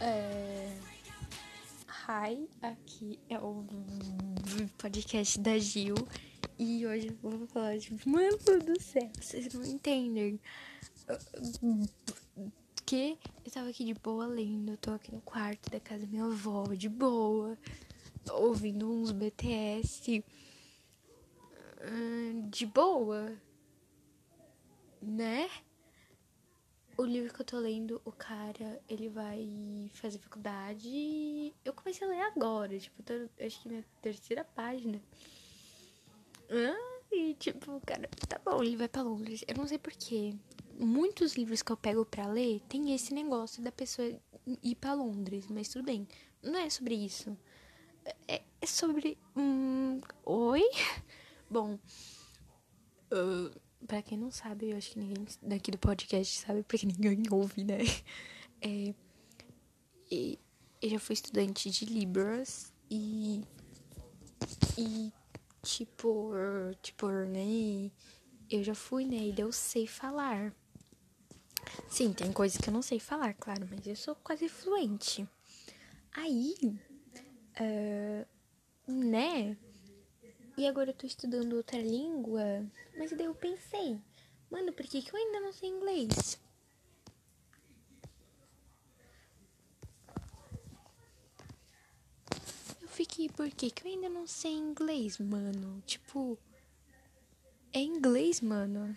[0.00, 0.78] É...
[2.06, 3.66] Hi, aqui é o
[4.78, 5.96] podcast da Gil
[6.56, 7.90] e hoje eu vou falar de.
[8.08, 10.40] Mano do céu, vocês não entendem.
[12.86, 16.06] Que eu tava aqui de boa lendo, eu tô aqui no quarto da casa da
[16.06, 17.58] minha avó, de boa,
[18.30, 20.24] ouvindo uns BTS.
[22.50, 23.36] De boa,
[25.02, 25.50] né?
[26.98, 31.54] O livro que eu tô lendo, o cara, ele vai fazer faculdade.
[31.64, 35.00] Eu comecei a ler agora, tipo, tô, acho que na terceira página.
[36.50, 39.44] Ah, e tipo, cara, tá bom, ele vai pra Londres.
[39.46, 40.34] Eu não sei porquê.
[40.76, 44.12] Muitos livros que eu pego pra ler tem esse negócio da pessoa
[44.60, 46.04] ir pra Londres, mas tudo bem.
[46.42, 47.38] Não é sobre isso.
[48.26, 49.16] É, é sobre.
[49.36, 50.68] Hum, oi?
[51.48, 51.78] Bom.
[53.12, 57.22] Uh, Pra quem não sabe, eu acho que ninguém daqui do podcast sabe, porque ninguém
[57.30, 57.78] ouve, né?
[58.60, 58.92] É,
[60.10, 60.38] e,
[60.80, 63.42] eu já fui estudante de Libras e.
[64.76, 65.12] E,
[65.62, 66.32] tipo,
[66.82, 67.90] tipo, né?
[68.50, 69.16] Eu já fui, né?
[69.16, 70.54] E eu sei falar.
[71.88, 75.28] Sim, tem coisas que eu não sei falar, claro, mas eu sou quase fluente.
[76.12, 76.54] Aí,
[77.60, 78.26] uh,
[78.90, 79.56] né?
[80.58, 82.66] E agora eu tô estudando outra língua.
[82.96, 83.96] Mas daí eu pensei,
[84.50, 86.40] mano, por que, que eu ainda não sei inglês?
[92.82, 95.80] Eu fiquei, por que, que eu ainda não sei inglês, mano?
[95.86, 96.36] Tipo,
[97.72, 98.96] é inglês, mano.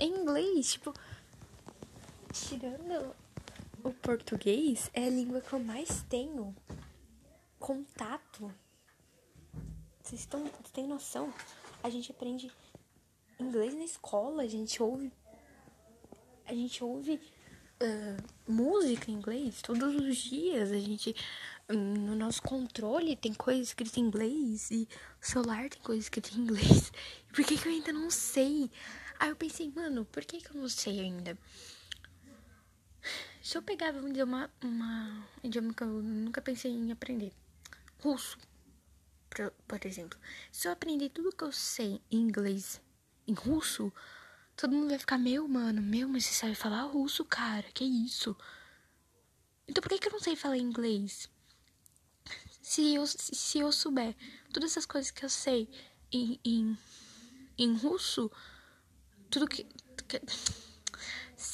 [0.00, 0.92] É inglês, tipo,
[2.32, 3.14] tirando
[3.84, 6.52] o português, é a língua que eu mais tenho
[7.60, 8.52] contato.
[10.04, 11.32] Vocês estão, têm noção?
[11.82, 12.52] A gente aprende
[13.40, 15.10] inglês na escola, a gente ouve.
[16.44, 20.70] A gente ouve uh, música em inglês todos os dias.
[20.70, 21.16] A gente.
[21.70, 24.86] No nosso controle tem coisa escrita em inglês e
[25.22, 26.92] o celular tem coisa escrita em inglês.
[27.30, 28.70] E por que, que eu ainda não sei?
[29.18, 31.38] Aí eu pensei, mano, por que, que eu não sei ainda?
[33.42, 37.32] Se eu pegava um idioma, uma, um idioma que eu nunca pensei em aprender,
[38.00, 38.36] russo
[39.66, 40.18] por, exemplo,
[40.52, 42.80] se eu aprender tudo que eu sei em inglês,
[43.26, 43.92] em russo,
[44.56, 48.36] todo mundo vai ficar, meu, mano, meu, mas você sabe falar russo, cara, que isso?
[49.66, 51.28] Então por que, que eu não sei falar inglês?
[52.62, 54.16] Se eu, se eu souber
[54.52, 55.68] todas essas coisas que eu sei
[56.10, 56.78] em, em,
[57.58, 58.30] em russo,
[59.30, 59.64] tudo que,
[60.08, 60.20] que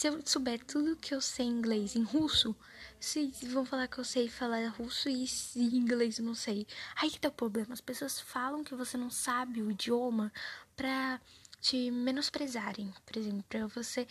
[0.00, 2.56] se eu souber tudo que eu sei em inglês em russo,
[2.98, 6.66] se vão falar que eu sei falar russo e inglês eu não sei.
[6.96, 7.74] Aí que tá o problema.
[7.74, 10.32] As pessoas falam que você não sabe o idioma
[10.74, 11.20] pra
[11.60, 12.90] te menosprezarem.
[13.04, 14.06] Por exemplo, pra você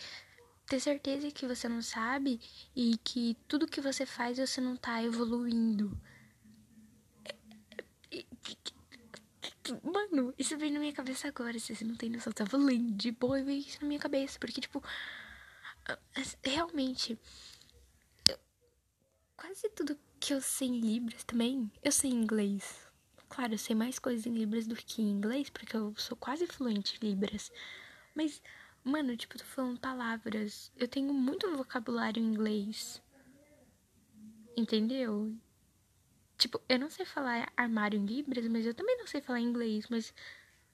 [0.64, 2.40] ter certeza que você não sabe
[2.76, 6.00] e que tudo que você faz você não tá evoluindo.
[9.82, 11.58] Mano, isso veio na minha cabeça agora.
[11.58, 13.98] Se você não tem noção, eu tava lendo de boa e veio isso na minha
[13.98, 14.38] cabeça.
[14.38, 14.80] Porque, tipo,
[16.42, 17.18] realmente
[19.36, 22.86] quase tudo que eu sei em Libras também, eu sei em inglês.
[23.28, 26.46] Claro, eu sei mais coisas em Libras do que em inglês, porque eu sou quase
[26.46, 27.50] fluente em Libras.
[28.14, 28.42] Mas,
[28.84, 30.70] mano, tipo, tô falando palavras.
[30.76, 33.00] Eu tenho muito vocabulário em inglês.
[34.56, 35.34] Entendeu?
[36.36, 39.86] Tipo, eu não sei falar armário em Libras, mas eu também não sei falar inglês.
[39.88, 40.12] Mas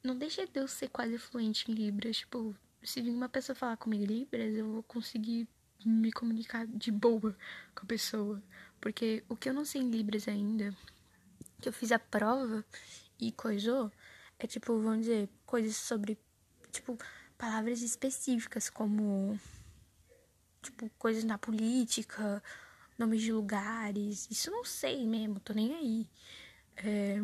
[0.03, 2.17] não deixa de eu ser quase fluente em Libras.
[2.17, 5.49] Tipo, se vir uma pessoa falar comigo em Libras, eu vou conseguir
[5.85, 7.37] me comunicar de boa
[7.75, 8.43] com a pessoa.
[8.81, 10.75] Porque o que eu não sei em Libras ainda,
[11.61, 12.65] que eu fiz a prova
[13.19, 13.91] e coisou,
[14.39, 16.19] é tipo, vamos dizer, coisas sobre,
[16.71, 16.99] tipo,
[17.39, 19.39] palavras específicas, como,
[20.63, 22.43] tipo, coisas na política,
[22.99, 24.29] nomes de lugares.
[24.31, 26.09] Isso eu não sei mesmo, tô nem aí.
[26.77, 27.23] É,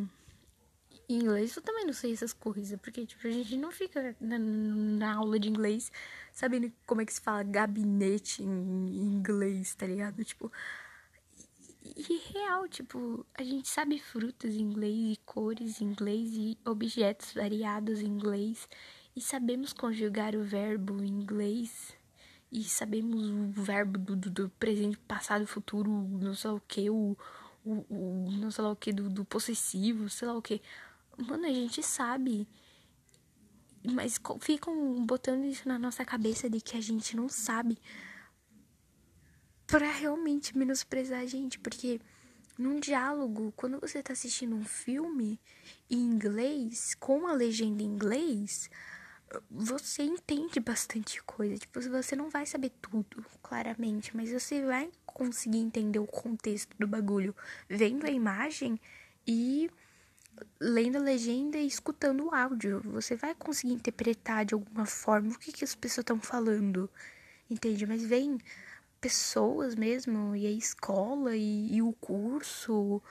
[1.15, 5.15] inglês eu também não sei essas coisas, porque, tipo, a gente não fica na, na
[5.15, 5.91] aula de inglês
[6.33, 8.47] sabendo como é que se fala gabinete em,
[9.17, 10.25] inglês, tá ligado?
[10.25, 10.51] Tipo,
[11.85, 17.33] e real, tipo, a gente sabe frutas em inglês e cores em inglês e objetos
[17.35, 18.69] variados em inglês
[19.15, 21.95] e sabemos conjugar o verbo em inglês
[22.53, 27.17] e sabemos o verbo do, do, do presente, passado, futuro, não sei o que, o,
[27.65, 30.61] o, o, não sei lá o que, do, do possessivo, sei lá o que.
[31.17, 32.47] Mano, a gente sabe.
[33.85, 37.79] Mas ficam botando isso na nossa cabeça de que a gente não sabe
[39.67, 42.01] para realmente menosprezar a gente, porque
[42.59, 45.41] num diálogo, quando você tá assistindo um filme
[45.91, 48.71] em inglês, com a legenda em inglês,
[49.51, 51.57] você entende bastante coisa.
[51.57, 56.87] Tipo, você não vai saber tudo, claramente, mas você vai conseguir entender o contexto do
[56.87, 57.35] bagulho
[57.69, 58.79] vendo a imagem
[59.27, 59.71] e
[60.61, 62.81] lendo a legenda e escutando o áudio.
[62.85, 66.89] Você vai conseguir interpretar de alguma forma o que, que as pessoas estão falando,
[67.51, 67.87] entende?
[67.87, 68.39] Mas vem
[69.01, 73.03] pessoas mesmo, e a escola, e, e o curso.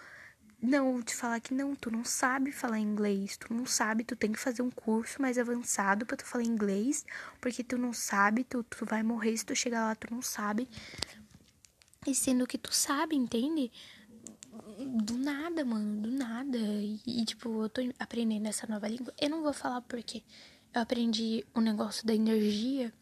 [0.62, 4.31] Não, te falar que não, tu não sabe falar inglês, tu não sabe, tu tem
[4.31, 7.03] que fazer um curso mais avançado para tu falar inglês,
[7.41, 10.69] porque tu não sabe, tu, tu vai morrer se tu chegar lá, tu não sabe.
[12.06, 13.71] E sendo que tu sabe, entende?
[15.03, 16.57] Do nada, mano, do nada.
[16.57, 19.13] E, e, tipo, eu tô aprendendo essa nova língua.
[19.19, 20.24] Eu não vou falar porque
[20.74, 22.94] eu aprendi o um negócio da energia.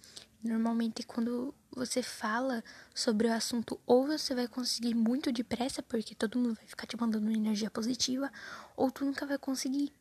[0.44, 2.63] Normalmente, quando você fala
[2.94, 6.98] sobre o assunto, ou você vai conseguir muito depressa, porque todo mundo vai ficar te
[7.00, 8.31] mandando energia positiva,
[8.75, 9.92] ou tu nunca vai conseguir,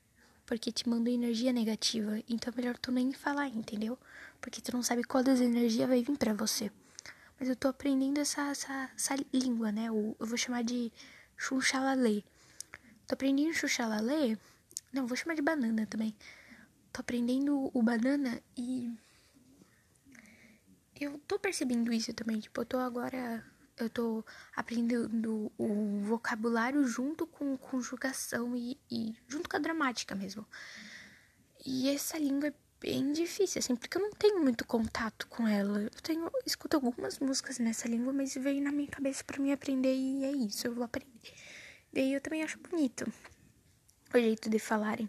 [0.46, 2.22] porque te manda energia negativa.
[2.28, 3.98] Então é melhor tu nem falar, entendeu?
[4.40, 6.70] Porque tu não sabe qual das energias vai vir para você.
[7.38, 9.86] Mas eu tô aprendendo essa, essa, essa língua, né?
[9.86, 10.92] Eu, eu vou chamar de
[11.38, 12.24] Xuxalalê.
[13.06, 14.36] Tô aprendendo Xuxalalê.
[14.92, 16.14] Não, vou chamar de banana também.
[16.92, 18.92] Tô aprendendo o banana e.
[21.00, 22.40] Eu tô percebendo isso também.
[22.40, 23.44] Tipo, eu tô agora.
[23.76, 24.24] Eu tô
[24.56, 30.44] aprendendo o vocabulário junto com conjugação e, e junto com a dramática mesmo.
[31.64, 35.82] E essa língua é bem difícil, assim, porque eu não tenho muito contato com ela.
[35.82, 39.94] Eu tenho, escuto algumas músicas nessa língua, mas veio na minha cabeça para mim aprender
[39.94, 41.32] e é isso, eu vou aprender.
[41.92, 43.10] Daí eu também acho bonito
[44.14, 45.08] o jeito de falarem.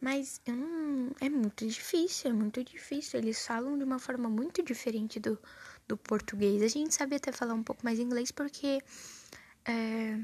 [0.00, 1.10] Mas eu não.
[1.20, 3.18] É muito difícil, é muito difícil.
[3.20, 5.38] Eles falam de uma forma muito diferente do,
[5.86, 6.62] do português.
[6.62, 8.80] A gente sabe até falar um pouco mais inglês porque.
[9.64, 10.18] É,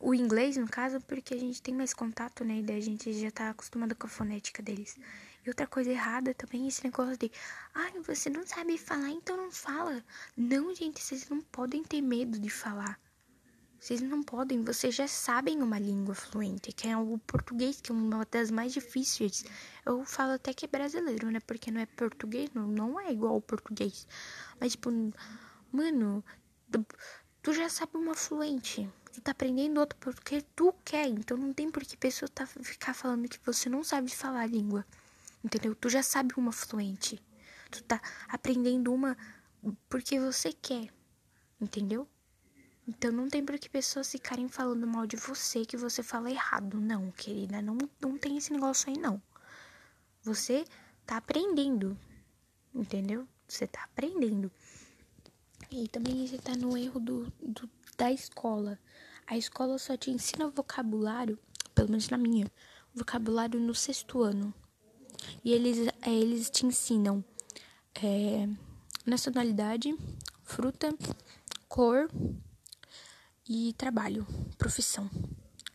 [0.00, 2.58] o inglês, no caso, porque a gente tem mais contato, né?
[2.58, 4.96] E daí a gente já tá acostumado com a fonética deles.
[5.44, 7.30] E outra coisa errada também é esse negócio de.
[7.74, 10.04] Ai, ah, você não sabe falar, então não fala.
[10.36, 12.98] Não, gente, vocês não podem ter medo de falar.
[13.80, 17.94] Vocês não podem, vocês já sabem uma língua fluente, que é o português, que é
[17.94, 19.44] uma das mais difíceis.
[19.86, 21.38] Eu falo até que é brasileiro, né?
[21.40, 24.06] Porque não é português, não, não é igual ao português.
[24.60, 24.90] Mas, tipo,
[25.70, 26.24] mano,
[27.40, 28.90] tu, já sabe uma fluente.
[29.18, 31.08] Tu tá aprendendo outro porque tu quer.
[31.08, 34.46] Então não tem por que pessoa tá, ficar falando que você não sabe falar a
[34.46, 34.86] língua.
[35.44, 35.74] Entendeu?
[35.74, 37.20] Tu já sabe uma fluente.
[37.68, 39.16] Tu tá aprendendo uma
[39.88, 40.94] porque você quer.
[41.60, 42.06] Entendeu?
[42.86, 46.80] Então não tem por que pessoas ficarem falando mal de você que você fala errado.
[46.80, 49.20] Não, querida, não, não tem esse negócio aí não.
[50.22, 50.64] Você
[51.04, 51.98] tá aprendendo.
[52.72, 53.26] Entendeu?
[53.48, 54.48] Você tá aprendendo.
[55.72, 58.78] E também você tá no erro do, do, da escola.
[59.30, 61.38] A escola só te ensina vocabulário,
[61.74, 62.50] pelo menos na minha,
[62.94, 64.54] vocabulário no sexto ano.
[65.44, 67.22] E eles, é, eles te ensinam
[68.02, 68.48] é,
[69.04, 69.94] nacionalidade,
[70.42, 70.94] fruta,
[71.68, 72.08] cor,
[73.48, 74.26] e trabalho,
[74.56, 75.10] profissão.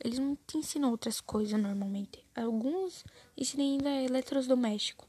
[0.04, 2.24] Eles não te ensinam outras coisas normalmente.
[2.36, 3.04] Alguns
[3.38, 5.08] ensinam ainda eletrodoméstico.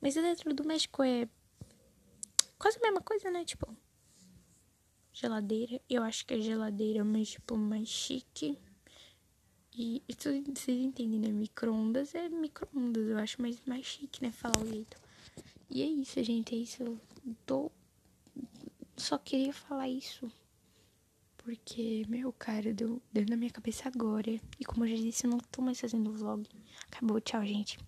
[0.00, 1.28] Mas eletrodoméstico é
[2.58, 3.44] quase a mesma coisa, né?
[3.44, 3.74] Tipo,
[5.16, 5.80] geladeira.
[5.88, 8.58] Eu acho que é geladeira, mas tipo, mais chique.
[9.74, 11.28] E isso vocês entendem, né?
[11.28, 14.30] Micro-ondas é micro-ondas, eu acho mais, mais chique, né?
[14.30, 14.96] Falar o jeito.
[15.70, 16.54] E é isso, gente.
[16.54, 16.82] É isso.
[16.82, 16.98] Eu
[17.44, 17.70] tô.
[18.96, 20.30] Só queria falar isso
[21.46, 24.32] porque, meu, cara, deu, deu na minha cabeça agora.
[24.58, 26.44] E como eu já disse, eu não tô mais fazendo vlog.
[26.90, 27.78] Acabou, tchau, gente.